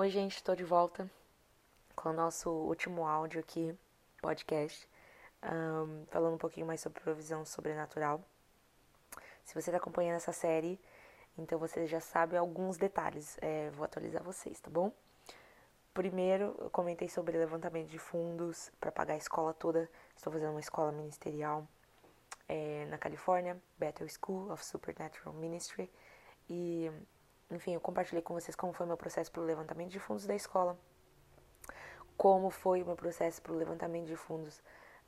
Oi, 0.00 0.08
gente, 0.08 0.36
estou 0.36 0.56
de 0.56 0.64
volta 0.64 1.10
com 1.94 2.08
o 2.08 2.12
nosso 2.14 2.48
último 2.50 3.06
áudio 3.06 3.38
aqui, 3.38 3.76
podcast, 4.22 4.88
um, 5.44 6.06
falando 6.06 6.36
um 6.36 6.38
pouquinho 6.38 6.66
mais 6.66 6.80
sobre 6.80 7.02
provisão 7.02 7.44
sobrenatural. 7.44 8.24
Se 9.44 9.52
você 9.52 9.68
está 9.68 9.76
acompanhando 9.76 10.16
essa 10.16 10.32
série, 10.32 10.80
então 11.36 11.58
você 11.58 11.86
já 11.86 12.00
sabe 12.00 12.34
alguns 12.34 12.78
detalhes, 12.78 13.36
é, 13.42 13.68
vou 13.72 13.84
atualizar 13.84 14.22
vocês, 14.22 14.58
tá 14.58 14.70
bom? 14.70 14.90
Primeiro, 15.92 16.56
eu 16.58 16.70
comentei 16.70 17.10
sobre 17.10 17.36
levantamento 17.36 17.88
de 17.88 17.98
fundos 17.98 18.72
para 18.80 18.90
pagar 18.90 19.12
a 19.12 19.18
escola 19.18 19.52
toda. 19.52 19.86
Estou 20.16 20.32
fazendo 20.32 20.52
uma 20.52 20.60
escola 20.60 20.92
ministerial 20.92 21.68
é, 22.48 22.86
na 22.86 22.96
Califórnia, 22.96 23.60
Bethel 23.76 24.08
School 24.08 24.50
of 24.50 24.64
Supernatural 24.64 25.34
Ministry, 25.34 25.90
e 26.48 26.90
enfim, 27.50 27.74
eu 27.74 27.80
compartilhei 27.80 28.22
com 28.22 28.34
vocês 28.34 28.54
como 28.54 28.72
foi 28.72 28.86
meu 28.86 28.96
processo 28.96 29.30
para 29.30 29.40
o 29.40 29.44
levantamento 29.44 29.90
de 29.90 29.98
fundos 29.98 30.26
da 30.26 30.34
escola, 30.34 30.78
como 32.16 32.50
foi 32.50 32.82
o 32.82 32.86
meu 32.86 32.96
processo 32.96 33.42
para 33.42 33.52
o 33.52 33.56
levantamento 33.56 34.06
de 34.06 34.16
fundos. 34.16 34.62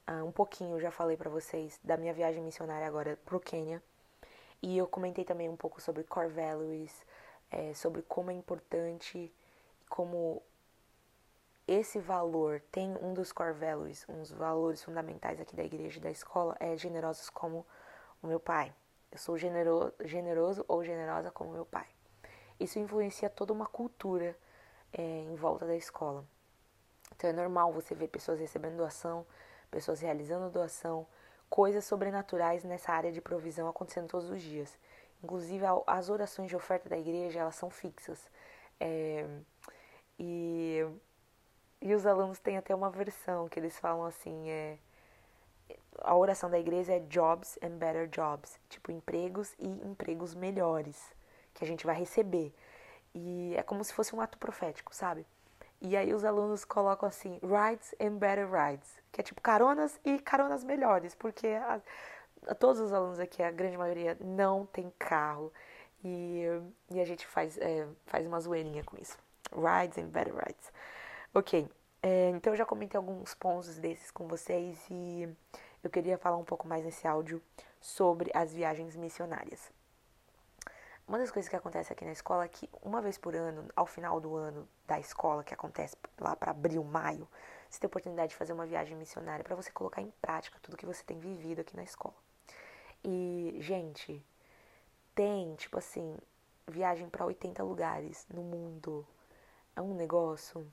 Uh, 0.09 0.25
um 0.25 0.33
pouquinho 0.33 0.77
eu 0.77 0.81
já 0.81 0.91
falei 0.91 1.17
para 1.17 1.31
vocês 1.31 1.79
da 1.85 1.97
minha 1.97 2.13
viagem 2.13 2.43
missionária 2.43 2.87
agora 2.87 3.19
para 3.25 3.37
o 3.37 3.41
Quênia. 3.41 3.83
E 4.61 4.77
eu 4.79 4.87
comentei 4.87 5.25
também 5.25 5.49
um 5.49 5.57
pouco 5.57 5.81
sobre 5.81 6.05
core 6.05 6.29
values, 6.29 7.05
é, 7.51 7.75
sobre 7.75 8.03
como 8.03 8.31
é 8.31 8.35
importante, 8.35 9.33
como 9.89 10.43
esse 11.67 11.99
valor 11.99 12.61
tem 12.73 12.97
um 13.01 13.13
dos 13.13 13.33
core 13.33 13.53
values, 13.53 14.05
uns 14.09 14.31
valores 14.31 14.83
fundamentais 14.83 15.41
aqui 15.41 15.55
da 15.55 15.65
igreja 15.65 15.99
e 15.99 16.03
da 16.03 16.11
escola, 16.11 16.57
é 16.59 16.77
generosos 16.77 17.29
como 17.31 17.67
o 18.23 18.27
meu 18.27 18.41
pai. 18.41 18.75
Eu 19.11 19.19
sou 19.19 19.37
generoso, 19.37 19.93
generoso 20.05 20.65
ou 20.67 20.83
generosa 20.83 21.31
como 21.31 21.53
meu 21.53 21.67
pai. 21.67 21.87
Isso 22.63 22.79
influencia 22.79 23.29
toda 23.29 23.53
uma 23.53 23.67
cultura 23.67 24.37
é, 24.93 25.03
em 25.03 25.35
volta 25.35 25.67
da 25.67 25.75
escola. 25.75 26.25
Então 27.17 27.29
é 27.29 27.33
normal 27.33 27.73
você 27.73 27.93
ver 27.93 28.07
pessoas 28.07 28.39
recebendo 28.39 28.77
doação, 28.77 29.27
pessoas 29.69 30.01
realizando 30.01 30.49
doação, 30.49 31.05
coisas 31.51 31.85
sobrenaturais 31.85 32.63
nessa 32.63 32.93
área 32.93 33.11
de 33.11 33.21
provisão 33.21 33.69
acontecendo 33.69 34.07
todos 34.07 34.31
os 34.31 34.41
dias. 34.41 34.79
Inclusive 35.25 35.65
as 35.89 36.09
orações 36.09 36.49
de 36.49 36.55
oferta 36.55 36.89
da 36.89 36.97
igreja 36.97 37.41
elas 37.41 37.57
são 37.57 37.69
fixas. 37.69 38.31
É, 38.79 39.27
e, 40.17 40.87
e 41.81 41.95
os 41.95 42.07
alunos 42.07 42.39
têm 42.39 42.57
até 42.57 42.73
uma 42.73 42.91
versão 42.91 43.49
que 43.49 43.59
eles 43.59 43.77
falam 43.77 44.05
assim, 44.05 44.51
é, 44.51 44.79
a 45.99 46.17
oração 46.17 46.49
da 46.49 46.61
igreja 46.61 46.93
é 46.93 47.01
jobs 47.01 47.59
and 47.61 47.77
better 47.77 48.07
jobs, 48.09 48.57
tipo 48.69 48.93
empregos 48.93 49.53
e 49.59 49.67
empregos 49.67 50.33
melhores 50.33 51.13
que 51.55 51.65
a 51.65 51.67
gente 51.67 51.87
vai 51.87 51.95
receber. 51.95 52.55
E 53.15 53.55
é 53.57 53.63
como 53.63 53.85
se 53.85 53.93
fosse 53.93 54.15
um 54.15 54.21
ato 54.21 54.39
profético, 54.39 54.95
sabe? 54.95 55.27
E 55.81 55.97
aí 55.97 56.15
os 56.15 56.25
alunos 56.25 56.65
colocam 56.65 57.09
assim, 57.09 57.41
rides 57.43 57.95
and 58.01 58.17
better 58.17 58.49
rides, 58.49 58.89
que 59.11 59.21
é 59.21 59.25
tipo 59.25 59.41
caronas 59.41 59.99
e 60.05 60.19
caronas 60.21 60.63
melhores, 60.63 61.15
porque 61.15 61.49
a, 61.49 61.81
a, 62.47 62.55
todos 62.55 62.81
os 62.81 62.93
alunos 62.93 63.19
aqui, 63.19 63.43
a 63.43 63.51
grande 63.51 63.77
maioria, 63.77 64.17
não 64.21 64.65
tem 64.67 64.93
carro. 64.99 65.53
E, 66.05 66.45
e 66.91 67.01
a 67.01 67.05
gente 67.05 67.27
faz, 67.27 67.59
é, 67.59 67.87
faz 68.07 68.27
uma 68.27 68.41
zoeirinha 68.41 68.85
com 68.85 68.97
isso. 68.97 69.19
Rides 69.53 69.99
and 69.99 70.09
better 70.09 70.35
rides. 70.35 70.73
Ok, 71.35 71.69
é, 72.03 72.31
então 72.31 72.53
eu 72.53 72.57
já 72.57 72.67
comentei 72.67 72.97
alguns 72.97 73.35
pontos 73.35 73.79
desses 73.79 74.11
com 74.11 74.27
vocês 74.27 74.79
e 74.91 75.29
eu 75.83 75.91
queria 75.91 76.19
falar 76.19 76.37
um 76.37 76.45
pouco 76.45 76.67
mais 76.67 76.85
nesse 76.85 77.07
áudio 77.07 77.43
sobre 77.81 78.31
as 78.35 78.53
viagens 78.53 78.97
missionárias. 78.97 79.71
Uma 81.13 81.19
das 81.19 81.31
coisas 81.31 81.47
que 81.47 81.55
acontece 81.55 81.93
aqui 81.93 82.07
na 82.07 82.13
escola 82.13 82.47
é 82.47 82.49
que 82.49 82.71
uma 82.81 83.03
vez 83.03 83.19
por 83.19 83.37
ano, 83.37 83.69
ao 83.77 83.85
final 83.85 84.19
do 84.19 84.35
ano 84.35 84.67
da 84.87 84.99
escola, 84.99 85.45
que 85.45 85.53
acontece 85.53 85.95
lá 86.19 86.35
para 86.35 86.53
abril, 86.53 86.83
maio, 86.83 87.29
você 87.69 87.79
tem 87.79 87.87
a 87.87 87.91
oportunidade 87.91 88.31
de 88.31 88.35
fazer 88.35 88.55
uma 88.55 88.65
viagem 88.65 88.97
missionária 88.97 89.45
para 89.45 89.55
você 89.55 89.71
colocar 89.71 90.01
em 90.01 90.11
prática 90.23 90.59
tudo 90.63 90.75
que 90.75 90.87
você 90.87 91.05
tem 91.05 91.19
vivido 91.19 91.61
aqui 91.61 91.77
na 91.77 91.83
escola. 91.83 92.15
E, 93.05 93.59
gente, 93.61 94.25
tem, 95.15 95.55
tipo 95.57 95.77
assim, 95.77 96.17
viagem 96.67 97.11
para 97.11 97.27
80 97.27 97.63
lugares 97.63 98.27
no 98.33 98.43
mundo. 98.43 99.07
É 99.77 99.83
um 99.83 99.93
negócio. 99.93 100.67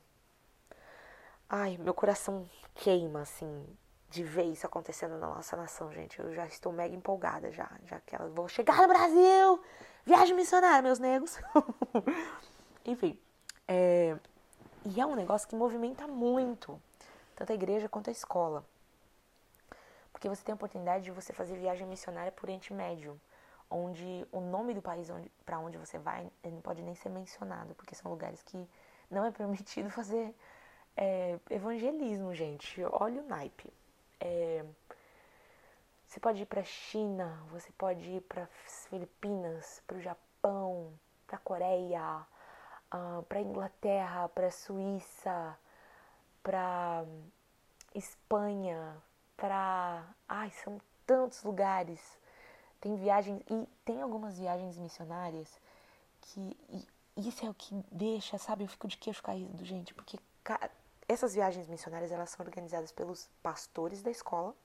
Ai, 1.50 1.78
meu 1.78 1.94
coração 1.94 2.50
queima, 2.76 3.24
assim, 3.24 3.68
de 4.10 4.24
ver 4.24 4.44
isso 4.44 4.66
acontecendo 4.66 5.18
na 5.18 5.28
nossa 5.28 5.56
nação, 5.56 5.92
gente. 5.92 6.20
Eu 6.20 6.34
já 6.34 6.46
estou 6.48 6.72
mega 6.72 6.96
empolgada 6.96 7.52
já, 7.52 7.70
já 7.86 8.00
que 8.00 8.16
ela 8.16 8.30
vou 8.30 8.48
chegar 8.48 8.82
no 8.82 8.88
Brasil, 8.88 9.62
Viagem 10.10 10.36
missionária, 10.36 10.82
meus 10.82 10.98
negros. 10.98 11.38
Enfim. 12.84 13.16
É, 13.68 14.18
e 14.84 15.00
é 15.00 15.06
um 15.06 15.14
negócio 15.14 15.48
que 15.48 15.56
movimenta 15.56 16.08
muito, 16.08 16.82
tanto 17.36 17.52
a 17.52 17.56
igreja 17.56 17.88
quanto 17.88 18.10
a 18.10 18.12
escola. 18.12 18.66
Porque 20.12 20.28
você 20.28 20.44
tem 20.44 20.54
a 20.54 20.56
oportunidade 20.56 21.04
de 21.04 21.12
você 21.12 21.32
fazer 21.32 21.58
viagem 21.58 21.86
missionária 21.86 22.32
por 22.32 22.46
Oriente 22.46 22.74
Médio, 22.74 23.22
onde 23.70 24.26
o 24.32 24.40
nome 24.40 24.74
do 24.74 24.82
país 24.82 25.10
para 25.46 25.60
onde 25.60 25.78
você 25.78 26.00
vai 26.00 26.28
não 26.44 26.62
pode 26.62 26.82
nem 26.82 26.96
ser 26.96 27.10
mencionado, 27.10 27.76
porque 27.76 27.94
são 27.94 28.10
lugares 28.10 28.42
que 28.42 28.68
não 29.12 29.24
é 29.24 29.30
permitido 29.32 29.92
fazer 29.92 30.34
é, 30.98 31.38
evangelismo, 31.52 32.34
gente. 32.34 32.82
Olha 32.94 33.22
o 33.22 33.28
naipe. 33.28 33.72
É, 34.20 34.66
você 36.08 36.20
pode 36.20 36.42
ir 36.42 36.46
para 36.46 36.62
a 36.62 36.66
China, 36.66 37.44
você 37.52 37.72
pode 37.74 38.04
ir 38.10 38.22
para 38.22 38.50
as 38.66 38.88
Filipinas, 38.88 39.84
para 39.86 39.98
o 39.98 40.02
Japão, 40.02 40.92
para 41.28 41.38
a 41.38 41.40
Coreia, 41.40 42.28
uh, 42.94 43.24
para 43.24 43.40
a 43.40 43.42
Inglaterra, 43.42 44.30
para 44.30 44.48
a 44.48 44.52
Suíça, 44.52 45.58
para 46.42 47.06
Espanha, 47.94 48.98
para. 49.38 50.04
Ai, 50.28 50.50
são 50.64 50.82
tantos 51.06 51.44
lugares. 51.44 52.20
Tem 52.82 52.96
viagens, 52.96 53.42
e 53.50 53.68
tem 53.86 54.02
algumas 54.02 54.40
viagens 54.40 54.78
missionárias 54.78 55.62
que. 56.22 56.58
isso 57.16 57.46
é 57.46 57.50
o 57.50 57.54
que 57.54 57.76
deixa, 57.92 58.38
sabe? 58.38 58.64
Eu 58.64 58.68
fico 58.68 58.88
de 58.88 58.98
queixo 58.98 59.22
caído, 59.22 59.64
gente, 59.64 59.94
porque 59.94 60.18
essas 61.10 61.34
viagens 61.34 61.68
missionárias 61.68 62.12
elas 62.12 62.30
são 62.30 62.46
organizadas 62.46 62.92
pelos 62.92 63.30
pastores 63.44 64.02
da 64.02 64.12
escola 64.12 64.56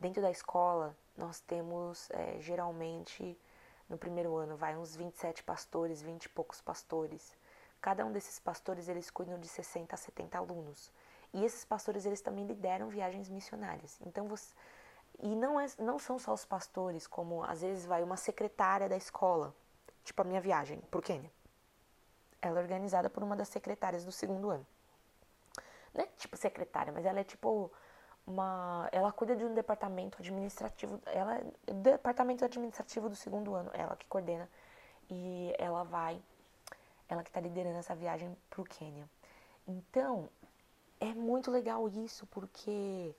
Dentro 0.00 0.22
da 0.22 0.30
escola, 0.30 0.96
nós 1.16 1.40
temos 1.40 2.08
é, 2.10 2.38
geralmente, 2.38 3.36
no 3.88 3.98
primeiro 3.98 4.36
ano, 4.36 4.56
vai 4.56 4.76
uns 4.76 4.94
27 4.94 5.42
pastores, 5.42 6.00
20 6.00 6.26
e 6.26 6.28
poucos 6.28 6.60
pastores. 6.60 7.36
Cada 7.80 8.06
um 8.06 8.12
desses 8.12 8.38
pastores, 8.38 8.88
eles 8.88 9.10
cuidam 9.10 9.40
de 9.40 9.48
60 9.48 9.92
a 9.92 9.98
70 9.98 10.38
alunos. 10.38 10.92
E 11.34 11.44
esses 11.44 11.64
pastores, 11.64 12.06
eles 12.06 12.20
também 12.20 12.46
lideram 12.46 12.88
viagens 12.88 13.28
missionárias. 13.28 13.98
Então, 14.06 14.28
você... 14.28 14.54
E 15.20 15.34
não, 15.34 15.58
é, 15.58 15.66
não 15.80 15.98
são 15.98 16.16
só 16.16 16.32
os 16.32 16.44
pastores, 16.44 17.08
como 17.08 17.42
às 17.42 17.62
vezes 17.62 17.84
vai 17.84 18.04
uma 18.04 18.16
secretária 18.16 18.88
da 18.88 18.96
escola, 18.96 19.52
tipo 20.04 20.22
a 20.22 20.24
minha 20.24 20.40
viagem 20.40 20.80
para 20.92 20.98
o 20.98 21.02
Quênia. 21.02 21.32
Ela 22.40 22.60
é 22.60 22.62
organizada 22.62 23.10
por 23.10 23.24
uma 23.24 23.34
das 23.34 23.48
secretárias 23.48 24.04
do 24.04 24.12
segundo 24.12 24.48
ano. 24.48 24.64
Não 25.94 26.04
é 26.04 26.06
tipo 26.18 26.36
secretária, 26.36 26.92
mas 26.92 27.04
ela 27.04 27.20
é 27.20 27.24
tipo 27.24 27.70
uma, 28.26 28.88
ela 28.92 29.10
cuida 29.10 29.34
de 29.34 29.44
um 29.44 29.54
departamento 29.54 30.18
administrativo, 30.20 31.00
ela 31.06 31.38
é 31.38 31.72
departamento 31.72 32.44
administrativo 32.44 33.08
do 33.08 33.16
segundo 33.16 33.54
ano, 33.54 33.70
ela 33.72 33.96
que 33.96 34.06
coordena 34.06 34.48
e 35.10 35.54
ela 35.58 35.82
vai, 35.84 36.20
ela 37.08 37.22
que 37.22 37.30
está 37.30 37.40
liderando 37.40 37.78
essa 37.78 37.94
viagem 37.94 38.36
para 38.50 38.60
o 38.60 38.64
Quênia. 38.64 39.08
Então 39.66 40.28
é 41.00 41.14
muito 41.14 41.50
legal 41.50 41.88
isso 41.88 42.26
porque 42.26 43.14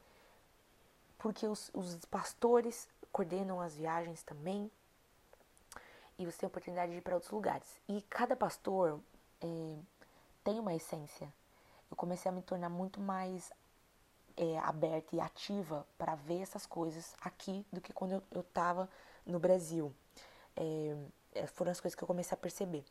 porque 1.17 1.45
os, 1.47 1.69
os 1.73 2.05
pastores 2.05 2.87
coordenam 3.11 3.59
as 3.59 3.75
viagens 3.75 4.23
também 4.23 4.71
e 6.17 6.25
você 6.25 6.37
tem 6.37 6.47
a 6.47 6.49
oportunidade 6.49 6.91
de 6.91 6.97
ir 6.97 7.01
para 7.01 7.15
outros 7.15 7.31
lugares. 7.31 7.79
E 7.87 8.01
cada 8.03 8.35
pastor 8.35 8.99
é, 9.41 9.75
tem 10.43 10.59
uma 10.59 10.73
essência. 10.73 11.31
Eu 11.89 11.97
comecei 11.97 12.29
a 12.29 12.31
me 12.33 12.41
tornar 12.41 12.69
muito 12.69 12.99
mais 12.99 13.51
é, 14.37 14.57
aberta 14.59 15.15
e 15.15 15.19
ativa 15.19 15.85
para 15.97 16.15
ver 16.15 16.41
essas 16.41 16.65
coisas 16.65 17.15
aqui 17.21 17.65
do 17.71 17.81
que 17.81 17.91
quando 17.91 18.23
eu 18.31 18.41
estava 18.41 18.89
no 19.25 19.39
Brasil. 19.39 19.93
É, 20.55 20.95
é, 21.33 21.47
foram 21.47 21.71
as 21.71 21.79
coisas 21.79 21.95
que 21.95 22.03
eu 22.03 22.07
comecei 22.07 22.33
a 22.33 22.37
perceber. 22.37 22.85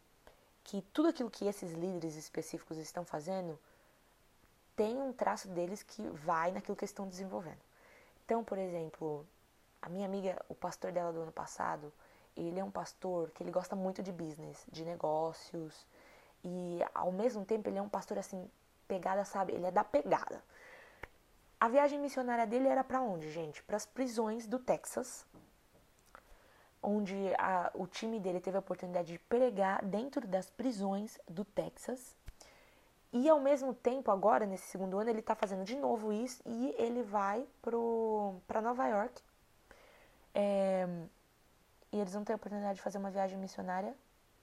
Que 0.62 0.83
tudo 0.93 1.09
aquilo 1.09 1.31
que 1.31 1.47
esses 1.47 1.73
líderes 1.73 2.17
específicos 2.17 2.77
estão 2.77 3.05
fazendo 3.05 3.59
tem 4.77 5.00
um 5.00 5.12
traço 5.12 5.49
deles 5.49 5.83
que 5.83 6.03
vai 6.11 6.53
naquilo 6.53 6.77
que 6.77 6.85
eles 6.85 6.91
estão 6.91 7.09
desenvolvendo. 7.09 7.59
Então, 8.25 8.45
por 8.45 8.59
exemplo, 8.59 9.27
a 9.81 9.89
minha 9.89 10.06
amiga, 10.06 10.41
o 10.49 10.55
pastor 10.55 10.93
dela 10.93 11.12
do 11.12 11.23
ano 11.23 11.33
passado, 11.33 11.93
ele 12.37 12.61
é 12.61 12.65
um 12.65 12.71
pastor 12.71 13.31
que 13.31 13.43
ele 13.43 13.50
gosta 13.50 13.75
muito 13.75 14.03
de 14.03 14.12
business, 14.12 14.65
de 14.71 14.85
negócios, 14.85 15.87
e 16.45 16.79
ao 16.95 17.11
mesmo 17.11 17.45
tempo 17.45 17.69
ele 17.69 17.79
é 17.79 17.83
um 17.83 17.89
pastor 17.89 18.19
assim, 18.19 18.49
pegada, 18.88 19.25
sabe? 19.25 19.52
Ele 19.52 19.67
é 19.67 19.70
da 19.70 19.85
pegada. 19.85 20.43
A 21.61 21.69
viagem 21.69 21.99
missionária 21.99 22.46
dele 22.46 22.69
era 22.69 22.82
para 22.82 23.00
onde, 23.00 23.31
gente? 23.31 23.62
Para 23.62 23.76
as 23.76 23.85
prisões 23.85 24.46
do 24.46 24.58
Texas, 24.58 25.26
onde 26.82 27.17
a, 27.37 27.70
o 27.75 27.87
time 27.87 28.19
dele 28.19 28.40
teve 28.40 28.56
a 28.56 28.61
oportunidade 28.61 29.12
de 29.12 29.19
pregar 29.19 29.85
dentro 29.85 30.26
das 30.26 30.49
prisões 30.49 31.19
do 31.29 31.44
Texas. 31.44 32.17
E 33.12 33.29
ao 33.29 33.40
mesmo 33.40 33.75
tempo, 33.75 34.11
agora, 34.11 34.46
nesse 34.46 34.69
segundo 34.69 34.99
ano, 34.99 35.11
ele 35.11 35.20
está 35.20 35.35
fazendo 35.35 35.64
de 35.64 35.76
novo 35.76 36.12
isso 36.12 36.43
e 36.46 36.75
ele 36.79 37.02
vai 37.02 37.46
para 37.62 38.61
Nova 38.61 38.87
York. 38.87 39.23
É, 40.35 40.87
e 41.90 41.99
eles 41.99 42.12
vão 42.12 42.23
ter 42.23 42.35
a 42.35 42.37
oportunidade 42.37 42.76
de 42.76 42.82
fazer 42.82 42.99
uma 42.99 43.11
viagem 43.11 43.38
missionária 43.38 43.94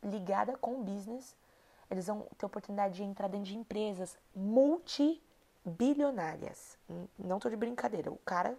ligada 0.03 0.57
com 0.57 0.75
o 0.75 0.83
business. 0.83 1.35
Eles 1.89 2.07
vão 2.07 2.27
ter 2.37 2.45
oportunidade 2.45 2.95
de 2.95 3.03
entrar 3.03 3.27
dentro 3.27 3.47
de 3.47 3.57
empresas 3.57 4.17
multibilionárias. 4.35 6.77
Não 7.17 7.39
tô 7.39 7.49
de 7.49 7.55
brincadeira. 7.55 8.11
O 8.11 8.17
cara 8.17 8.55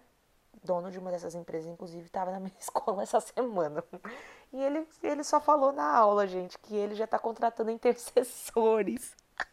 dono 0.63 0.91
de 0.91 0.99
uma 0.99 1.11
dessas 1.11 1.35
empresas, 1.35 1.71
inclusive, 1.71 2.05
estava 2.05 2.31
na 2.31 2.39
minha 2.49 2.55
escola 2.59 3.03
essa 3.03 3.19
semana. 3.19 3.83
E 4.51 4.61
ele, 4.61 4.87
ele 5.03 5.23
só 5.23 5.39
falou 5.39 5.71
na 5.71 5.97
aula, 5.97 6.27
gente, 6.27 6.57
que 6.59 6.75
ele 6.75 6.95
já 6.95 7.05
está 7.05 7.17
contratando 7.17 7.71
intercessores. 7.71 9.15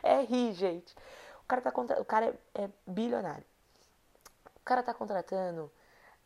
É 0.00 0.22
rir, 0.22 0.52
gente. 0.52 0.94
O 1.42 1.46
cara, 1.46 1.60
tá 1.60 1.72
contra... 1.72 2.00
o 2.00 2.04
cara 2.04 2.38
é, 2.54 2.62
é 2.62 2.70
bilionário. 2.86 3.44
O 4.56 4.60
cara 4.64 4.80
está 4.80 4.94
contratando 4.94 5.72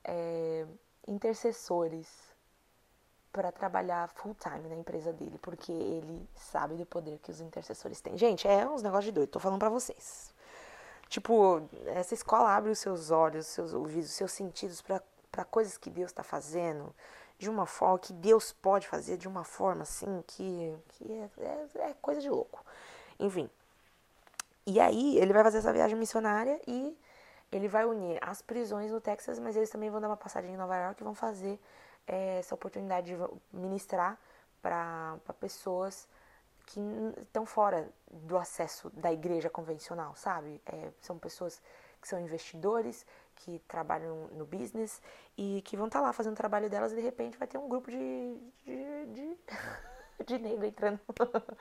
é, 0.05 0.67
intercessores 1.07 2.07
para 3.37 3.53
trabalhar 3.53 4.09
full 4.09 4.35
time 4.35 4.67
na 4.67 4.75
empresa 4.75 5.13
dele, 5.13 5.39
porque 5.43 5.71
ele 5.71 6.27
sabe 6.35 6.75
do 6.75 6.87
poder 6.87 7.19
que 7.19 7.31
os 7.31 7.39
intercessores 7.39 8.01
têm. 8.01 8.17
Gente, 8.17 8.49
é 8.49 8.67
uns 8.67 8.83
negócios 8.83 9.05
de 9.05 9.13
doido, 9.13 9.29
tô 9.29 9.39
falando 9.39 9.59
para 9.59 9.69
vocês. 9.69 10.35
Tipo, 11.07 11.61
essa 11.85 12.15
escola 12.15 12.49
abre 12.49 12.71
os 12.71 12.79
seus 12.79 13.11
olhos, 13.11 13.47
os 13.47 13.53
seus 13.53 13.75
ouvidos, 13.75 14.09
os 14.09 14.17
seus 14.17 14.33
sentidos 14.33 14.81
para 14.81 15.45
coisas 15.45 15.77
que 15.77 15.91
Deus 15.91 16.11
está 16.11 16.23
fazendo 16.23 16.95
de 17.39 17.51
uma 17.51 17.67
forma 17.67 17.99
que 17.99 18.15
Deus 18.15 18.53
pode 18.53 18.89
fazer 18.89 19.19
de 19.19 19.29
uma 19.29 19.45
forma 19.45 19.83
assim 19.83 20.25
que, 20.27 20.75
que 20.89 21.13
é, 21.13 21.31
é, 21.39 21.91
é, 21.91 21.95
coisa 22.01 22.23
de 22.23 22.31
louco. 22.31 22.65
Enfim. 23.21 23.51
E 24.67 24.81
aí 24.81 25.19
ele 25.19 25.35
vai 25.35 25.45
fazer 25.45 25.59
essa 25.59 25.75
viagem 25.75 25.95
missionária 25.95 26.59
e 26.67 26.99
ele 27.53 27.69
vai 27.69 27.85
unir 27.85 28.19
as 28.23 28.41
prisões 28.41 28.91
no 28.91 28.99
Texas, 28.99 29.39
mas 29.39 29.55
eles 29.57 29.69
também 29.69 29.91
vão 29.91 30.01
dar 30.01 30.09
uma 30.09 30.17
passadinha 30.17 30.55
em 30.55 30.57
Nova 30.57 30.75
York 30.75 31.03
e 31.03 31.05
vão 31.05 31.15
fazer 31.15 31.61
é, 32.07 32.39
essa 32.39 32.55
oportunidade 32.55 33.15
de 33.15 33.17
ministrar 33.53 34.19
para 34.63 35.19
pessoas 35.41 36.09
que 36.67 36.81
estão 37.21 37.47
fora 37.47 37.89
do 38.11 38.37
acesso 38.37 38.91
da 38.91 39.13
igreja 39.13 39.49
convencional, 39.49 40.15
sabe? 40.17 40.61
É, 40.67 40.91
são 41.01 41.17
pessoas 41.19 41.63
que 42.01 42.09
são 42.09 42.21
investidores, 42.21 43.07
que 43.37 43.59
trabalham 43.69 44.29
no 44.33 44.45
business 44.45 45.01
e 45.37 45.63
que 45.65 45.77
vão 45.77 45.87
estar 45.87 46.01
tá 46.01 46.07
lá 46.07 46.13
fazendo 46.13 46.33
o 46.33 46.37
trabalho 46.37 46.69
delas 46.69 46.93
e 46.93 46.97
de 46.97 47.01
repente 47.01 47.37
vai 47.37 47.47
ter 47.47 47.59
um 47.59 47.69
grupo 47.69 47.91
de, 47.91 48.37
de, 48.65 49.07
de, 49.07 49.39
de 50.27 50.39
negro 50.39 50.67
entrando 50.67 51.01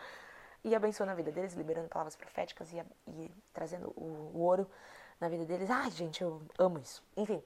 e 0.63 0.74
abençoando 0.75 1.12
a 1.12 1.15
vida 1.15 1.31
deles, 1.31 1.53
liberando 1.53 1.89
palavras 1.89 2.15
proféticas 2.15 2.74
e, 2.74 2.83
e 3.07 3.31
trazendo 3.53 3.94
o, 3.95 4.31
o, 4.33 4.39
ouro 4.39 4.69
na 5.19 5.30
vida 5.30 5.45
deles. 5.45 5.69
Ai, 5.69 5.92
gente, 5.92 6.24
eu 6.24 6.42
amo 6.57 6.80
isso. 6.80 7.03
Enfim. 7.15 7.44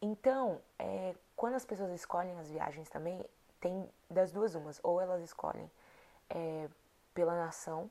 Então, 0.00 0.60
é, 0.78 1.14
quando 1.40 1.54
as 1.54 1.64
pessoas 1.64 1.90
escolhem 1.92 2.38
as 2.38 2.50
viagens 2.50 2.90
também, 2.90 3.24
tem 3.62 3.88
das 4.10 4.30
duas 4.30 4.54
umas. 4.54 4.78
Ou 4.82 5.00
elas 5.00 5.22
escolhem 5.22 5.70
é, 6.28 6.68
pela 7.14 7.34
nação, 7.34 7.90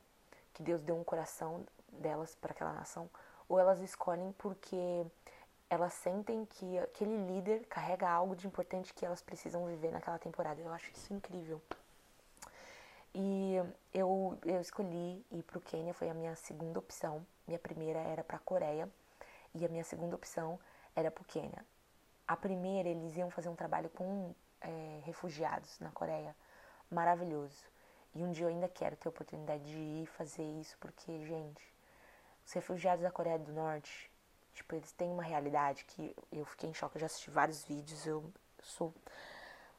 que 0.54 0.62
Deus 0.62 0.84
deu 0.84 0.96
um 0.96 1.04
coração 1.04 1.66
delas 1.94 2.36
para 2.36 2.51
aquela 2.51 2.74
nação, 2.74 3.10
ou 3.48 3.57
elas 3.57 3.81
escolhem 3.81 4.31
porque 4.38 5.04
elas 5.68 5.94
sentem 5.94 6.46
que 6.46 6.78
aquele 6.78 7.18
líder 7.25 7.66
carrega 7.66 8.07
algo 8.07 8.36
de 8.36 8.46
importante 8.46 8.94
que 8.94 9.04
elas 9.04 9.19
precisam 9.19 9.66
viver 9.66 9.90
naquela 9.90 10.19
temporada. 10.19 10.62
Eu 10.62 10.72
acho 10.72 10.92
isso 10.92 11.12
incrível. 11.12 11.60
E 13.16 13.56
eu, 13.92 14.38
eu 14.45 14.62
escolhi 14.62 15.25
ir 15.31 15.42
para 15.42 15.57
o 15.57 15.62
Quênia, 15.62 15.95
foi 15.95 16.07
a 16.07 16.13
minha 16.13 16.36
segunda 16.36 16.78
opção. 16.78 17.25
Minha 17.48 17.57
primeira 17.57 17.98
era 17.98 18.24
para 18.24 18.38
a 18.38 18.42
Coreia 18.42 18.88
e 19.56 19.66
a 19.66 19.69
minha 19.69 19.84
segunda 19.84 20.16
opção 20.16 20.60
era 20.95 21.10
para 21.10 21.24
o 21.24 21.25
Quênia. 21.25 21.66
A 22.30 22.38
primeira, 22.38 22.88
eles 22.88 23.18
iam 23.18 23.31
fazer 23.31 23.50
um 23.50 23.56
trabalho 23.56 23.90
com 23.90 24.36
é, 24.62 25.02
refugiados 25.04 25.80
na 25.80 25.90
Coreia. 25.90 26.36
Maravilhoso. 26.88 27.58
E 28.14 28.24
um 28.24 28.31
dia 28.31 28.46
eu 28.46 28.50
ainda 28.50 28.68
quero 28.68 28.96
ter 28.96 29.08
a 29.08 29.10
oportunidade 29.10 29.64
de 29.64 29.76
ir 29.76 30.06
fazer 30.06 30.44
isso, 30.44 30.78
porque, 30.80 31.26
gente, 31.26 31.74
os 32.46 32.54
refugiados 32.54 33.02
da 33.02 33.10
Coreia 33.10 33.40
do 33.40 33.52
Norte, 33.52 34.12
tipo, 34.54 34.76
eles 34.76 34.92
têm 34.92 35.10
uma 35.10 35.24
realidade 35.24 35.84
que 35.86 36.16
eu 36.31 36.46
fiquei 36.46 36.70
em 36.70 36.74
choque. 36.74 36.98
Eu 36.98 37.00
já 37.00 37.06
assisti 37.08 37.31
vários 37.31 37.64
vídeos, 37.64 38.06
eu 38.06 38.31
sou 38.62 38.94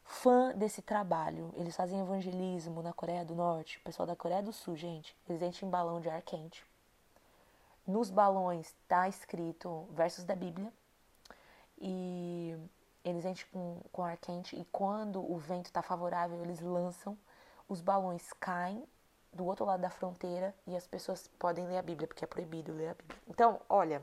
fã 0.04 0.52
desse 0.52 0.82
trabalho. 0.82 1.54
Eles 1.54 1.76
fazem 1.76 2.00
evangelismo 2.00 2.82
na 2.82 2.92
Coreia 2.92 3.24
do 3.24 3.36
Norte, 3.36 3.78
o 3.78 3.82
pessoal 3.82 4.08
da 4.08 4.16
Coreia 4.16 4.42
do 4.42 4.52
Sul, 4.52 4.74
gente, 4.74 5.16
eles 5.28 5.40
enchem 5.40 5.70
balão 5.70 6.00
de 6.00 6.10
ar 6.10 6.20
quente. 6.22 6.66
Nos 7.86 8.10
balões 8.10 8.74
tá 8.88 9.08
escrito 9.08 9.86
versos 9.92 10.24
da 10.24 10.34
Bíblia 10.34 10.72
e 11.80 12.56
eles 13.04 13.24
enchem 13.24 13.46
com, 13.52 13.80
com 13.92 14.04
ar 14.04 14.16
quente 14.16 14.56
e 14.56 14.64
quando 14.66 15.20
o 15.20 15.36
vento 15.38 15.72
tá 15.72 15.82
favorável, 15.82 16.42
eles 16.42 16.60
lançam 16.60 17.16
os 17.68 17.80
balões 17.80 18.32
caem 18.34 18.84
do 19.32 19.46
outro 19.46 19.64
lado 19.64 19.80
da 19.80 19.90
fronteira 19.90 20.54
e 20.66 20.76
as 20.76 20.86
pessoas 20.86 21.28
podem 21.38 21.66
ler 21.66 21.78
a 21.78 21.82
Bíblia, 21.82 22.06
porque 22.06 22.24
é 22.24 22.26
proibido 22.26 22.72
ler 22.72 22.88
a 22.88 22.94
Bíblia. 22.94 23.18
Então, 23.28 23.60
olha, 23.68 24.02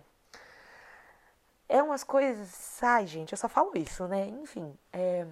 é 1.67 1.83
umas 1.83 2.03
coisas. 2.03 2.81
Ai, 2.81 3.05
gente, 3.05 3.33
eu 3.33 3.37
só 3.37 3.49
falo 3.49 3.71
isso, 3.75 4.07
né? 4.07 4.27
Enfim. 4.27 4.77
É... 4.93 5.27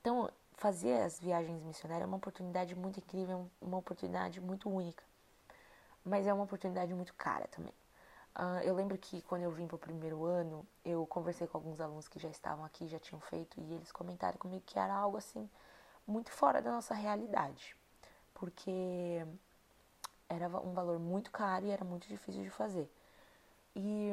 Então, 0.00 0.30
fazer 0.56 1.00
as 1.02 1.18
viagens 1.18 1.62
missionárias 1.62 2.04
é 2.04 2.06
uma 2.06 2.18
oportunidade 2.18 2.74
muito 2.74 3.00
incrível, 3.00 3.50
uma 3.60 3.78
oportunidade 3.78 4.40
muito 4.40 4.68
única. 4.68 5.02
Mas 6.04 6.26
é 6.26 6.32
uma 6.32 6.44
oportunidade 6.44 6.94
muito 6.94 7.14
cara 7.14 7.48
também. 7.48 7.72
Uh, 8.36 8.60
eu 8.62 8.74
lembro 8.74 8.98
que 8.98 9.22
quando 9.22 9.42
eu 9.42 9.50
vim 9.50 9.66
para 9.66 9.76
o 9.76 9.78
primeiro 9.78 10.24
ano, 10.24 10.66
eu 10.84 11.06
conversei 11.06 11.46
com 11.46 11.56
alguns 11.56 11.80
alunos 11.80 12.06
que 12.06 12.18
já 12.18 12.28
estavam 12.28 12.66
aqui, 12.66 12.86
já 12.86 12.98
tinham 12.98 13.20
feito, 13.20 13.58
e 13.58 13.72
eles 13.72 13.90
comentaram 13.90 14.36
comigo 14.38 14.62
que 14.66 14.78
era 14.78 14.92
algo 14.94 15.16
assim 15.16 15.48
muito 16.06 16.30
fora 16.30 16.60
da 16.60 16.70
nossa 16.70 16.94
realidade, 16.94 17.74
porque 18.34 19.26
era 20.28 20.48
um 20.48 20.72
valor 20.74 20.98
muito 20.98 21.30
caro 21.30 21.66
e 21.66 21.70
era 21.70 21.84
muito 21.84 22.06
difícil 22.08 22.42
de 22.42 22.50
fazer. 22.50 22.90
E, 23.74 24.10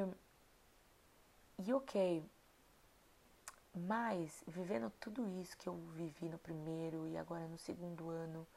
e 1.60 1.74
ok, 1.74 2.24
mas 3.76 4.44
vivendo 4.48 4.92
tudo 5.00 5.28
isso 5.28 5.58
que 5.58 5.68
eu 5.68 5.74
vivi 5.96 6.30
no 6.30 6.38
primeiro 6.38 7.08
e 7.08 7.18
agora 7.18 7.48
no 7.48 7.58
segundo 7.58 8.10
ano, 8.10 8.48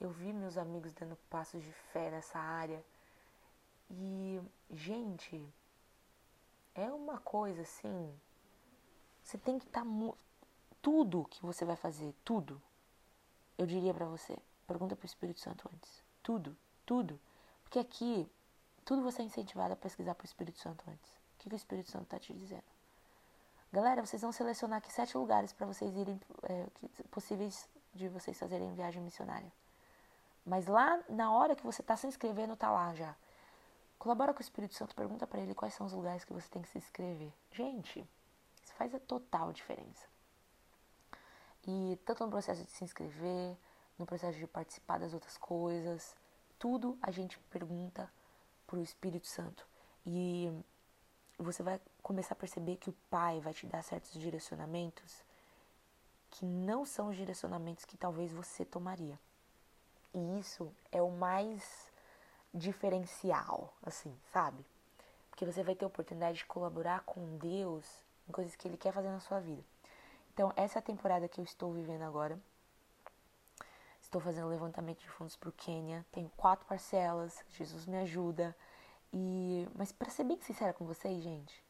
eu 0.00 0.10
vi 0.10 0.32
meus 0.32 0.56
amigos 0.56 0.92
dando 0.92 1.16
passos 1.28 1.62
de 1.62 1.72
fé 1.92 2.10
nessa 2.10 2.38
área. 2.38 2.82
E, 3.96 4.40
gente, 4.70 5.46
é 6.74 6.86
uma 6.92 7.18
coisa 7.18 7.62
assim. 7.62 8.12
Você 9.22 9.38
tem 9.38 9.58
que 9.58 9.66
estar 9.66 9.84
tá 9.84 10.14
tudo 10.82 11.24
que 11.30 11.40
você 11.42 11.64
vai 11.64 11.76
fazer, 11.76 12.14
tudo, 12.24 12.60
eu 13.56 13.66
diria 13.66 13.94
para 13.94 14.04
você, 14.04 14.36
pergunta 14.66 14.96
pro 14.96 15.06
Espírito 15.06 15.40
Santo 15.40 15.68
antes. 15.72 16.02
Tudo, 16.22 16.56
tudo. 16.84 17.18
Porque 17.62 17.78
aqui, 17.78 18.28
tudo 18.84 19.02
você 19.02 19.22
é 19.22 19.24
incentivado 19.24 19.72
a 19.72 19.76
pesquisar 19.76 20.14
pro 20.14 20.26
Espírito 20.26 20.58
Santo 20.58 20.84
antes. 20.88 21.10
O 21.12 21.38
que, 21.38 21.48
que 21.48 21.54
o 21.54 21.56
Espírito 21.56 21.90
Santo 21.90 22.06
tá 22.06 22.18
te 22.18 22.34
dizendo? 22.34 22.64
Galera, 23.72 24.04
vocês 24.04 24.22
vão 24.22 24.32
selecionar 24.32 24.78
aqui 24.78 24.92
sete 24.92 25.16
lugares 25.16 25.52
para 25.52 25.66
vocês 25.66 25.96
irem, 25.96 26.20
é, 26.42 26.66
possíveis 27.10 27.68
de 27.94 28.08
vocês 28.08 28.38
fazerem 28.38 28.74
viagem 28.74 29.02
missionária. 29.02 29.52
Mas 30.44 30.66
lá, 30.66 31.02
na 31.08 31.32
hora 31.32 31.56
que 31.56 31.64
você 31.64 31.80
está 31.80 31.96
se 31.96 32.06
inscrevendo, 32.06 32.56
tá 32.56 32.70
lá 32.70 32.94
já. 32.94 33.16
Colabora 34.04 34.34
com 34.34 34.40
o 34.40 34.42
Espírito 34.42 34.74
Santo, 34.74 34.94
pergunta 34.94 35.26
para 35.26 35.40
ele 35.40 35.54
quais 35.54 35.72
são 35.72 35.86
os 35.86 35.94
lugares 35.94 36.26
que 36.26 36.32
você 36.34 36.46
tem 36.50 36.60
que 36.60 36.68
se 36.68 36.76
inscrever. 36.76 37.32
Gente, 37.50 38.06
isso 38.62 38.74
faz 38.74 38.94
a 38.94 38.98
total 38.98 39.50
diferença. 39.50 40.06
E 41.66 41.98
tanto 42.04 42.22
no 42.22 42.30
processo 42.30 42.62
de 42.62 42.70
se 42.70 42.84
inscrever, 42.84 43.56
no 43.98 44.04
processo 44.04 44.38
de 44.38 44.46
participar 44.46 44.98
das 44.98 45.14
outras 45.14 45.38
coisas, 45.38 46.14
tudo 46.58 46.98
a 47.00 47.10
gente 47.10 47.38
pergunta 47.48 48.12
para 48.66 48.76
o 48.76 48.82
Espírito 48.82 49.26
Santo. 49.26 49.66
E 50.04 50.52
você 51.38 51.62
vai 51.62 51.80
começar 52.02 52.34
a 52.34 52.36
perceber 52.36 52.76
que 52.76 52.90
o 52.90 52.96
Pai 53.08 53.40
vai 53.40 53.54
te 53.54 53.66
dar 53.66 53.82
certos 53.82 54.12
direcionamentos 54.12 55.24
que 56.28 56.44
não 56.44 56.84
são 56.84 57.08
os 57.08 57.16
direcionamentos 57.16 57.86
que 57.86 57.96
talvez 57.96 58.30
você 58.30 58.66
tomaria. 58.66 59.18
E 60.12 60.38
isso 60.38 60.70
é 60.92 61.00
o 61.00 61.10
mais 61.10 61.93
diferencial, 62.54 63.74
assim, 63.82 64.16
sabe? 64.32 64.64
Porque 65.28 65.44
você 65.44 65.62
vai 65.64 65.74
ter 65.74 65.84
a 65.84 65.88
oportunidade 65.88 66.38
de 66.38 66.46
colaborar 66.46 67.00
com 67.00 67.36
Deus 67.36 67.84
em 68.28 68.32
coisas 68.32 68.54
que 68.54 68.68
Ele 68.68 68.76
quer 68.76 68.92
fazer 68.92 69.08
na 69.08 69.20
sua 69.20 69.40
vida. 69.40 69.62
Então, 70.32 70.52
essa 70.56 70.80
temporada 70.80 71.28
que 71.28 71.40
eu 71.40 71.44
estou 71.44 71.72
vivendo 71.72 72.02
agora. 72.02 72.38
Estou 74.00 74.20
fazendo 74.20 74.48
levantamento 74.48 75.00
de 75.00 75.08
fundos 75.08 75.34
para 75.34 75.48
o 75.48 75.52
Quênia. 75.52 76.06
Tenho 76.12 76.30
quatro 76.36 76.64
parcelas. 76.66 77.44
Jesus 77.50 77.86
me 77.86 77.96
ajuda. 77.98 78.54
E, 79.12 79.68
mas 79.74 79.90
para 79.90 80.10
ser 80.10 80.24
bem 80.24 80.40
sincera 80.40 80.72
com 80.72 80.84
vocês, 80.84 81.22
gente, 81.22 81.64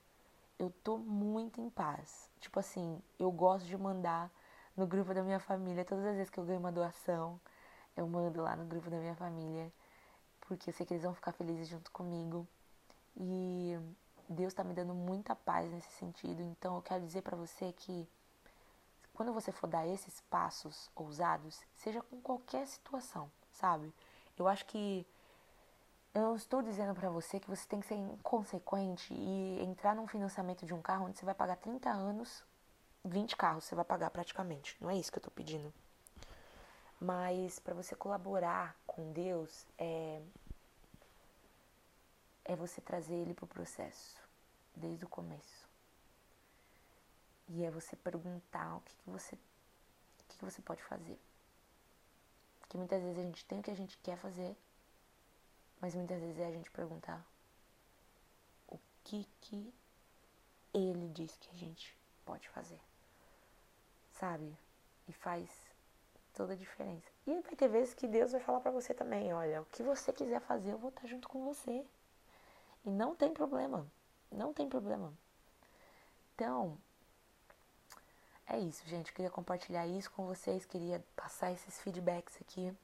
eu 0.59 0.71
tô 0.83 0.99
muito 0.99 1.61
em 1.61 1.71
paz. 1.71 2.31
Tipo 2.41 2.61
assim, 2.61 3.01
eu 3.19 3.31
gosto 3.31 3.67
de 3.67 3.77
mandar 3.77 4.31
no 4.77 4.87
grupo 4.87 5.15
da 5.15 5.23
minha 5.23 5.39
família 5.39 5.85
todas 5.85 6.05
as 6.05 6.17
vezes 6.17 6.31
que 6.31 6.39
eu 6.39 6.45
ganho 6.45 6.59
uma 6.59 6.73
doação, 6.73 7.41
eu 7.97 8.07
mando 8.07 8.43
lá 8.43 8.57
no 8.57 8.65
grupo 8.65 8.91
da 8.91 8.97
minha 8.97 9.15
família, 9.15 9.73
porque 10.45 10.71
eu 10.71 10.75
sei 10.75 10.87
que 10.87 10.95
eles 10.95 11.05
vão 11.05 11.15
ficar 11.15 11.33
felizes 11.33 11.69
junto 11.69 11.91
comigo. 11.91 12.47
E 13.17 13.79
Deus 14.29 14.53
está 14.53 14.65
me 14.65 14.75
dando 14.75 14.95
muita 14.95 15.35
paz 15.35 15.71
nesse 15.71 15.91
sentido. 15.93 16.43
Então 16.43 16.77
eu 16.77 16.83
quero 16.83 17.05
dizer 17.05 17.23
para 17.23 17.37
você 17.37 17.73
que 17.73 18.09
quando 19.13 19.33
você 19.33 19.53
for 19.53 19.69
dar 19.69 19.87
esses 19.87 20.21
passos 20.23 20.91
ousados, 20.95 21.63
seja 21.77 22.03
com 22.03 22.21
qualquer 22.21 22.67
situação, 22.67 23.31
sabe? 23.53 23.93
Eu 24.37 24.49
acho 24.49 24.67
que 24.67 25.07
eu 26.13 26.23
não 26.23 26.37
estou 26.37 26.63
dizendo 26.63 26.95
para 26.95 27.09
você 27.11 27.39
que 27.39 27.49
você 27.49 27.67
tem 27.67 27.81
que 27.81 27.87
ser 27.87 27.95
inconsequente 27.95 29.15
e 29.15 29.61
entrar 29.63 29.95
num 29.95 30.07
financiamento 30.07 30.67
de 30.67 30.75
um 30.75 30.83
carro 30.83 31.07
onde 31.07 31.19
você 31.19 31.25
vai 31.25 31.35
pagar 31.35 31.57
30 31.57 31.91
anos, 31.91 32.45
20 33.05 33.37
carros 33.37 33.65
você 33.65 33.75
vai 33.75 33.85
pagar 33.85 34.11
praticamente. 34.11 34.77
Não 34.81 34.91
é 34.91 34.97
isso 34.97 35.13
que 35.13 35.19
eu 35.19 35.21
estou 35.21 35.33
pedindo. 35.33 35.73
Mas 37.05 37.59
para 37.59 37.75
você 37.75 37.95
colaborar 37.95 38.75
com 38.87 39.13
Deus 39.13 39.67
é 39.77 40.23
é 42.47 42.57
você 42.57 42.81
trazer 42.81 43.15
ele 43.15 43.35
pro 43.35 43.47
processo 43.47 44.27
desde 44.75 45.05
o 45.05 45.09
começo. 45.09 45.69
E 47.47 47.63
é 47.63 47.71
você 47.71 47.95
perguntar 47.95 48.77
o 48.77 48.81
que, 48.81 48.95
que 48.97 49.11
você 49.11 49.35
o 49.35 50.25
que, 50.29 50.39
que 50.39 50.45
você 50.47 50.63
pode 50.63 50.83
fazer. 50.83 51.21
Porque 52.61 52.79
muitas 52.79 53.03
vezes 53.03 53.19
a 53.19 53.23
gente 53.23 53.45
tem 53.45 53.61
o 53.61 53.63
que 53.63 53.71
a 53.71 53.77
gente 53.77 53.99
quer 53.99 54.17
fazer, 54.17 54.57
mas 55.83 55.95
muitas 55.95 56.19
vezes 56.23 56.39
é 56.39 56.47
a 56.47 56.53
gente 56.53 56.71
perguntar 56.71 57.23
o 58.67 58.79
que 59.05 59.29
que 59.43 59.75
ele 60.73 61.11
diz 61.11 61.37
que 61.37 61.51
a 61.51 61.55
gente 61.55 61.95
pode 62.25 62.49
fazer. 62.49 62.81
Sabe? 64.11 64.57
E 65.07 65.13
faz 65.13 65.74
toda 66.35 66.53
a 66.53 66.57
diferença. 66.57 67.09
E 67.27 67.41
vai 67.41 67.57
ter 67.57 67.69
vezes 67.69 67.95
que 67.95 68.07
Deus 68.07 68.33
vai 68.33 68.41
falar 68.41 68.61
para 68.61 68.71
você 68.71 68.93
também, 68.93 69.33
olha, 69.33 69.63
o 69.63 69.67
que 69.67 69.83
você 69.83 70.13
quiser 70.13 70.41
fazer, 70.41 70.73
eu 70.73 70.79
vou 70.79 70.91
estar 70.91 71.07
junto 71.07 71.29
com 71.29 71.45
você. 71.45 71.85
E 72.85 72.91
não 72.91 73.15
tem 73.15 73.33
problema. 73.33 73.87
Não 74.31 74.53
tem 74.53 74.69
problema. 74.69 75.13
Então, 76.35 76.77
é 78.47 78.59
isso, 78.59 78.87
gente. 78.87 79.09
Eu 79.09 79.15
queria 79.15 79.31
compartilhar 79.31 79.87
isso 79.87 80.11
com 80.11 80.27
vocês, 80.27 80.65
queria 80.65 81.03
passar 81.17 81.53
esses 81.53 81.81
feedbacks 81.81 82.37
aqui. 82.41 82.77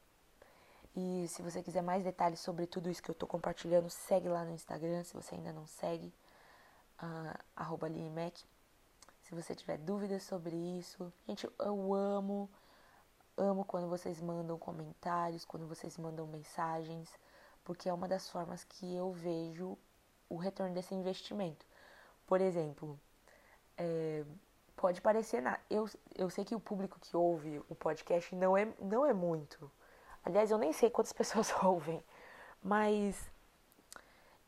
E 0.97 1.27
se 1.29 1.43
você 1.43 1.63
quiser 1.63 1.83
mais 1.83 2.03
detalhes 2.03 2.41
sobre 2.41 2.67
tudo 2.67 2.91
isso 2.91 3.03
que 3.03 3.11
eu 3.11 3.15
tô 3.15 3.27
compartilhando, 3.27 3.89
segue 3.91 4.29
lá 4.29 4.45
no 4.45 4.53
Instagram, 4.53 5.05
se 5.05 5.15
você 5.15 5.35
ainda 5.35 5.53
não 5.53 5.67
segue, 5.67 6.13
uh, 7.03 7.39
arroba 7.55 7.89
Se 9.23 9.35
você 9.35 9.55
tiver 9.55 9.79
dúvidas 9.79 10.23
sobre 10.25 10.57
isso, 10.57 11.13
gente, 11.29 11.49
eu 11.59 11.95
amo, 11.95 12.51
amo 13.41 13.65
quando 13.65 13.89
vocês 13.89 14.21
mandam 14.21 14.59
comentários, 14.59 15.45
quando 15.45 15.67
vocês 15.67 15.97
mandam 15.97 16.27
mensagens, 16.27 17.09
porque 17.65 17.89
é 17.89 17.93
uma 17.93 18.07
das 18.07 18.29
formas 18.29 18.65
que 18.65 18.95
eu 18.95 19.13
vejo 19.13 19.79
o 20.29 20.37
retorno 20.37 20.75
desse 20.75 20.95
investimento. 20.95 21.65
Por 22.27 22.41
exemplo, 22.41 22.99
é, 23.77 24.25
pode 24.77 25.01
parecer 25.01 25.41
nada. 25.41 25.61
Eu, 25.69 25.89
eu 26.15 26.31
sei 26.31 26.45
que 26.45 26.55
o 26.55 26.61
público 26.61 26.99
que 27.01 27.17
ouve 27.17 27.63
o 27.69 27.75
podcast 27.75 28.35
não 28.37 28.57
é, 28.57 28.69
não 28.79 29.05
é 29.05 29.13
muito. 29.13 29.71
Aliás, 30.25 30.51
eu 30.51 30.59
nem 30.59 30.73
sei 30.73 30.91
quantas 30.91 31.13
pessoas 31.15 31.53
ouvem, 31.63 32.03
mas 32.63 33.31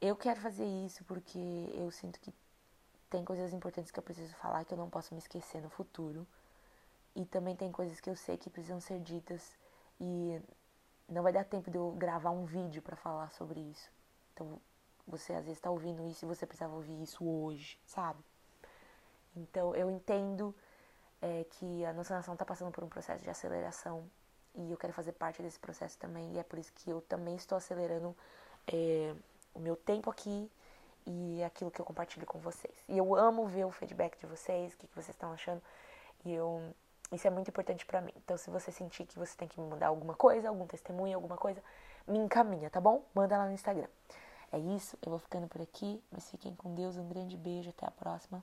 eu 0.00 0.16
quero 0.16 0.40
fazer 0.40 0.66
isso 0.66 1.04
porque 1.04 1.38
eu 1.74 1.90
sinto 1.90 2.20
que 2.20 2.32
tem 3.10 3.24
coisas 3.24 3.52
importantes 3.52 3.90
que 3.90 3.98
eu 3.98 4.02
preciso 4.02 4.34
falar 4.36 4.64
que 4.64 4.72
eu 4.72 4.78
não 4.78 4.88
posso 4.88 5.14
me 5.14 5.18
esquecer 5.18 5.60
no 5.60 5.68
futuro. 5.68 6.26
E 7.14 7.24
também 7.26 7.54
tem 7.54 7.70
coisas 7.70 8.00
que 8.00 8.08
eu 8.08 8.16
sei 8.16 8.36
que 8.36 8.48
precisam 8.48 8.80
ser 8.80 8.98
ditas 9.00 9.56
e 10.00 10.40
não 11.08 11.22
vai 11.22 11.32
dar 11.32 11.44
tempo 11.44 11.70
de 11.70 11.76
eu 11.76 11.90
gravar 11.92 12.30
um 12.30 12.44
vídeo 12.44 12.80
para 12.80 12.96
falar 12.96 13.30
sobre 13.32 13.60
isso. 13.60 13.90
Então, 14.32 14.58
você 15.06 15.32
às 15.34 15.44
vezes 15.44 15.58
está 15.58 15.70
ouvindo 15.70 16.06
isso 16.06 16.24
e 16.24 16.28
você 16.28 16.46
precisava 16.46 16.74
ouvir 16.74 17.02
isso 17.02 17.24
hoje, 17.24 17.78
sabe? 17.84 18.20
Então, 19.36 19.74
eu 19.74 19.90
entendo 19.90 20.54
é, 21.20 21.44
que 21.50 21.84
a 21.84 21.92
nossa 21.92 22.14
nação 22.14 22.34
está 22.34 22.44
passando 22.44 22.70
por 22.70 22.82
um 22.82 22.88
processo 22.88 23.22
de 23.22 23.30
aceleração 23.30 24.08
e 24.54 24.70
eu 24.70 24.76
quero 24.76 24.92
fazer 24.92 25.12
parte 25.12 25.42
desse 25.42 25.58
processo 25.58 25.98
também 25.98 26.32
e 26.32 26.38
é 26.38 26.42
por 26.42 26.58
isso 26.58 26.72
que 26.74 26.90
eu 26.90 27.00
também 27.02 27.36
estou 27.36 27.56
acelerando 27.56 28.16
é, 28.66 29.14
o 29.54 29.58
meu 29.58 29.76
tempo 29.76 30.10
aqui 30.10 30.50
e 31.06 31.42
aquilo 31.42 31.70
que 31.70 31.80
eu 31.80 31.84
compartilho 31.84 32.26
com 32.26 32.38
vocês. 32.38 32.74
E 32.88 32.96
eu 32.96 33.14
amo 33.14 33.46
ver 33.46 33.64
o 33.64 33.70
feedback 33.70 34.18
de 34.18 34.26
vocês, 34.26 34.72
o 34.72 34.78
que, 34.78 34.86
que 34.86 34.94
vocês 34.94 35.14
estão 35.14 35.32
achando 35.32 35.62
e 36.24 36.32
eu 36.32 36.74
isso 37.12 37.26
é 37.26 37.30
muito 37.30 37.48
importante 37.48 37.84
para 37.84 38.00
mim. 38.00 38.12
Então, 38.16 38.36
se 38.36 38.50
você 38.50 38.72
sentir 38.72 39.06
que 39.06 39.18
você 39.18 39.36
tem 39.36 39.46
que 39.46 39.60
me 39.60 39.68
mandar 39.68 39.88
alguma 39.88 40.14
coisa, 40.14 40.48
algum 40.48 40.66
testemunho, 40.66 41.14
alguma 41.14 41.36
coisa, 41.36 41.62
me 42.06 42.18
encaminha, 42.18 42.70
tá 42.70 42.80
bom? 42.80 43.04
Manda 43.14 43.36
lá 43.36 43.46
no 43.46 43.52
Instagram. 43.52 43.88
É 44.50 44.58
isso, 44.58 44.98
eu 45.02 45.10
vou 45.10 45.18
ficando 45.18 45.46
por 45.48 45.60
aqui, 45.60 46.02
mas 46.10 46.30
fiquem 46.30 46.54
com 46.54 46.74
Deus, 46.74 46.96
um 46.96 47.08
grande 47.08 47.36
beijo, 47.36 47.70
até 47.70 47.86
a 47.86 47.90
próxima. 47.90 48.42